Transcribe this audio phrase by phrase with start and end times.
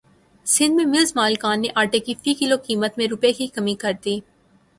[0.45, 4.19] سندھ میں ملز مالکان نے اٹے کی فی کلو قیمت میں روپے کی کمی کردی